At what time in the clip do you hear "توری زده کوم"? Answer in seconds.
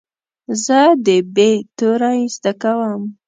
1.77-3.01